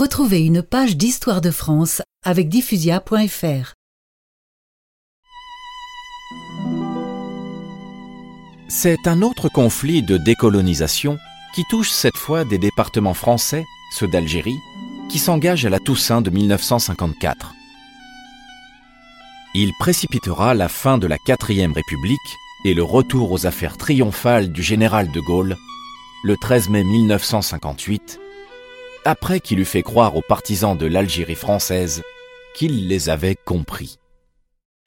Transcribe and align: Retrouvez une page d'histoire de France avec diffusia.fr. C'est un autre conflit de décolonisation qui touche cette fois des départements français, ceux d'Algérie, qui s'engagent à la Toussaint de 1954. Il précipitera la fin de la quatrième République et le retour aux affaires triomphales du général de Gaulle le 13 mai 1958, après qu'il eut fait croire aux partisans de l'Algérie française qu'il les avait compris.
Retrouvez 0.00 0.46
une 0.46 0.62
page 0.62 0.96
d'histoire 0.96 1.42
de 1.42 1.50
France 1.50 2.00
avec 2.24 2.48
diffusia.fr. 2.48 3.74
C'est 8.70 9.06
un 9.06 9.20
autre 9.20 9.50
conflit 9.50 10.02
de 10.02 10.16
décolonisation 10.16 11.18
qui 11.54 11.64
touche 11.68 11.90
cette 11.90 12.16
fois 12.16 12.46
des 12.46 12.56
départements 12.56 13.12
français, 13.12 13.66
ceux 13.92 14.08
d'Algérie, 14.08 14.56
qui 15.10 15.18
s'engagent 15.18 15.66
à 15.66 15.68
la 15.68 15.80
Toussaint 15.80 16.22
de 16.22 16.30
1954. 16.30 17.52
Il 19.54 19.70
précipitera 19.80 20.54
la 20.54 20.70
fin 20.70 20.96
de 20.96 21.06
la 21.06 21.18
quatrième 21.18 21.74
République 21.74 22.38
et 22.64 22.72
le 22.72 22.82
retour 22.82 23.32
aux 23.32 23.44
affaires 23.44 23.76
triomphales 23.76 24.50
du 24.50 24.62
général 24.62 25.10
de 25.10 25.20
Gaulle 25.20 25.58
le 26.24 26.36
13 26.38 26.70
mai 26.70 26.84
1958, 26.84 28.18
après 29.04 29.40
qu'il 29.40 29.60
eut 29.60 29.64
fait 29.64 29.82
croire 29.82 30.16
aux 30.16 30.22
partisans 30.22 30.76
de 30.76 30.86
l'Algérie 30.86 31.34
française 31.34 32.02
qu'il 32.54 32.88
les 32.88 33.08
avait 33.08 33.36
compris. 33.36 33.98